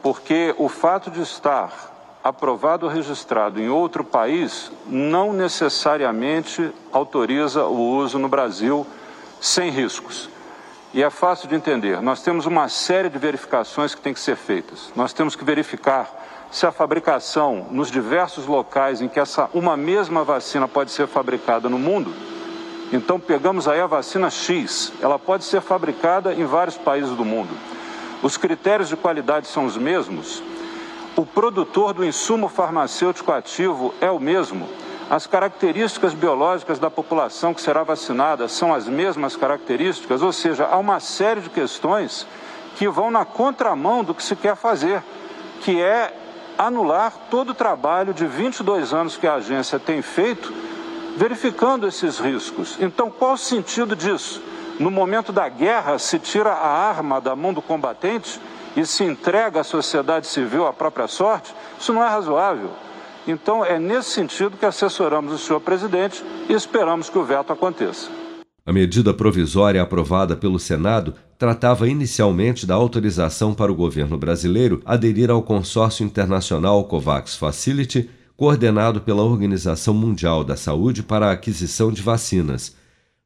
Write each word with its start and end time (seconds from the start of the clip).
Porque 0.03 0.55
o 0.59 0.69
fato 0.69 1.11
de 1.11 1.21
estar 1.21 1.93
aprovado 2.25 2.87
ou 2.87 2.93
registrado 2.93 3.61
em 3.61 3.69
outro 3.69 4.05
país 4.05 4.71
não 4.87 5.33
necessariamente 5.33 6.73
autoriza 6.93 7.65
o 7.65 7.97
uso 7.97 8.19
no 8.19 8.29
Brasil 8.29 8.87
sem 9.41 9.71
riscos. 9.71 10.31
E 10.95 11.03
é 11.03 11.11
fácil 11.11 11.49
de 11.49 11.55
entender. 11.55 12.01
Nós 12.01 12.23
temos 12.23 12.47
uma 12.47 12.69
série 12.69 13.09
de 13.09 13.19
verificações 13.19 13.95
que 13.95 14.01
têm 14.01 14.15
que 14.15 14.21
ser 14.21 14.37
feitas. 14.37 14.93
Nós 14.95 15.13
temos 15.13 15.35
que 15.35 15.45
verificar 15.45 16.09
se 16.53 16.67
a 16.67 16.71
fabricação 16.71 17.67
nos 17.71 17.91
diversos 17.91 18.47
locais 18.47 19.01
em 19.01 19.09
que 19.09 19.19
essa 19.19 19.49
uma 19.55 19.75
mesma 19.75 20.23
vacina 20.23 20.69
pode 20.69 20.91
ser 20.91 21.07
fabricada 21.07 21.67
no 21.67 21.79
mundo, 21.79 22.13
então 22.93 23.19
pegamos 23.19 23.67
aí 23.67 23.81
a 23.81 23.87
vacina 23.87 24.29
X, 24.29 24.93
ela 25.01 25.19
pode 25.19 25.45
ser 25.45 25.63
fabricada 25.63 26.35
em 26.35 26.45
vários 26.45 26.77
países 26.77 27.17
do 27.17 27.25
mundo. 27.25 27.49
Os 28.23 28.37
critérios 28.37 28.91
de 28.91 28.97
qualidade 28.97 29.47
são 29.47 29.65
os 29.65 29.79
mesmos. 29.79 30.43
O 31.17 31.25
produtor 31.25 31.95
do 31.95 32.05
insumo 32.05 32.49
farmacêutico 32.49 33.33
ativo 33.33 33.95
é 33.99 34.11
o 34.11 34.21
mesmo. 34.21 34.69
As 35.09 35.27
características 35.27 36.13
biológicas 36.13 36.79
da 36.79 36.91
população 36.91 37.55
que 37.55 37.63
será 37.63 37.83
vacinada 37.83 38.47
são 38.47 38.75
as 38.75 38.87
mesmas 38.87 39.37
características, 39.37 40.21
ou 40.21 40.33
seja, 40.33 40.67
há 40.67 40.77
uma 40.77 41.01
série 41.01 41.41
de 41.41 41.49
questões 41.49 42.27
que 42.77 42.87
vão 42.89 43.11
na 43.11 43.25
contramão 43.25 44.05
do 44.05 44.15
que 44.15 44.23
se 44.23 44.37
quer 44.37 44.55
fazer, 44.55 45.03
que 45.63 45.81
é 45.81 46.15
anular 46.59 47.13
todo 47.31 47.51
o 47.51 47.55
trabalho 47.55 48.13
de 48.15 48.27
22 48.27 48.93
anos 48.93 49.17
que 49.17 49.27
a 49.27 49.35
agência 49.35 49.79
tem 49.79 50.03
feito 50.03 50.53
verificando 51.17 51.87
esses 51.87 52.19
riscos. 52.19 52.77
Então, 52.81 53.11
qual 53.11 53.35
o 53.35 53.39
sentido 53.39 53.95
disso? 53.95 54.43
No 54.79 54.91
momento 54.91 55.33
da 55.33 55.49
guerra, 55.49 55.99
se 55.99 56.19
tira 56.19 56.51
a 56.53 56.69
arma 56.69 57.21
da 57.21 57.37
mão 57.37 57.53
do 57.53 57.61
combatente 57.61 58.41
e 58.75 58.87
se 58.87 59.05
entrega 59.05 59.61
à 59.61 59.65
sociedade 59.65 60.27
civil 60.27 60.67
à 60.67 60.73
própria 60.73 61.07
sorte? 61.07 61.55
Isso 61.79 61.93
não 61.93 62.03
é 62.03 62.09
razoável. 62.09 62.71
Então, 63.27 63.65
é 63.65 63.79
nesse 63.79 64.11
sentido 64.11 64.57
que 64.57 64.67
assessoramos 64.67 65.33
o 65.33 65.39
senhor 65.39 65.61
presidente 65.61 66.25
e 66.49 66.53
esperamos 66.53 67.09
que 67.09 67.19
o 67.19 67.25
veto 67.25 67.53
aconteça. 67.53 68.22
A 68.65 68.73
medida 68.73 69.13
provisória 69.13 69.83
aprovada 69.83 70.37
pelo 70.37 70.59
Senado 70.59 71.15
tratava 71.37 71.89
inicialmente 71.89 72.65
da 72.65 72.75
autorização 72.75 73.53
para 73.53 73.73
o 73.73 73.75
governo 73.75 74.17
brasileiro 74.17 74.81
aderir 74.85 75.31
ao 75.31 75.43
consórcio 75.43 76.05
internacional 76.05 76.85
COVAX 76.85 77.35
Facility, 77.35 78.09
coordenado 78.37 79.01
pela 79.01 79.25
Organização 79.25 79.93
Mundial 79.93 80.45
da 80.45 80.57
Saúde 80.57 81.03
para 81.03 81.27
a 81.27 81.33
aquisição 81.33 81.91
de 81.91 82.01
vacinas. 82.01 82.77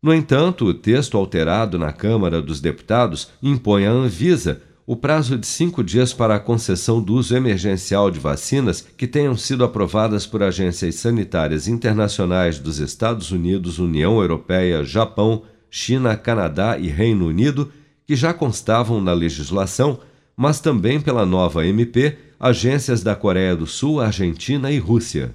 No 0.03 0.15
entanto, 0.15 0.65
o 0.65 0.75
texto 0.75 1.19
alterado 1.19 1.79
na 1.79 1.93
Câmara 1.93 2.41
dos 2.41 2.59
Deputados 2.59 3.29
impõe 3.43 3.85
à 3.85 3.91
Anvisa 3.91 4.63
o 4.87 4.95
prazo 4.95 5.37
de 5.37 5.47
cinco 5.49 5.83
dias 5.83 6.15
para 6.15 6.37
a 6.37 6.41
concessão 6.41 7.03
do 7.03 7.15
uso 7.15 7.37
emergencial 7.37 8.09
de 8.09 8.21
vacinas 8.21 8.87
que 8.97 9.09
tenham 9.09 9.37
sido 9.37 9.65
aprovadas 9.65 10.25
por 10.27 10.45
agências 10.45 10.95
sanitárias 10.95 11.67
internacionais 11.67 12.61
dos 12.61 12.79
Estados 12.79 13.33
Unidos, 13.33 13.81
União 13.81 14.21
Europeia, 14.21 14.85
Japão, 14.85 15.43
China, 15.69 16.17
Canadá 16.17 16.79
e 16.79 16.87
Reino 16.87 17.27
Unido, 17.27 17.73
que 18.07 18.15
já 18.15 18.33
constavam 18.33 19.01
na 19.01 19.13
legislação, 19.13 19.99
mas 20.37 20.61
também 20.61 21.01
pela 21.01 21.27
nova 21.27 21.67
MP, 21.67 22.17
agências 22.39 23.03
da 23.03 23.17
Coreia 23.17 23.57
do 23.57 23.67
Sul, 23.67 24.01
Argentina 24.01 24.71
e 24.71 24.79
Rússia. 24.79 25.35